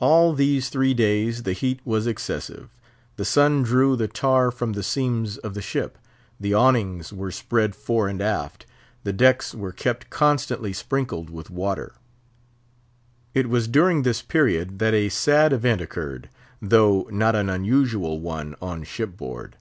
All 0.00 0.32
these 0.32 0.70
three 0.70 0.94
days 0.94 1.42
the 1.42 1.52
heat 1.52 1.78
was 1.84 2.06
excessive; 2.06 2.70
the 3.16 3.24
sun 3.26 3.62
drew 3.62 3.96
the 3.96 4.08
tar 4.08 4.50
from 4.50 4.72
the 4.72 4.82
seams 4.82 5.36
of 5.36 5.52
the 5.52 5.60
ship; 5.60 5.98
the 6.40 6.54
awnings 6.54 7.12
were 7.12 7.30
spread 7.30 7.76
fore 7.76 8.08
and 8.08 8.22
aft; 8.22 8.64
the 9.04 9.12
decks 9.12 9.54
were 9.54 9.70
kept 9.72 10.08
constantly 10.08 10.72
sprinkled 10.72 11.28
with 11.28 11.50
water. 11.50 11.92
It 13.34 13.46
was 13.50 13.68
during 13.68 14.04
this 14.04 14.22
period 14.22 14.78
that 14.78 14.94
a 14.94 15.10
sad 15.10 15.52
event 15.52 15.82
occurred, 15.82 16.30
though 16.62 17.06
not 17.10 17.36
an 17.36 17.50
unusual 17.50 18.20
one 18.22 18.56
on 18.62 18.84
shipboard. 18.84 19.58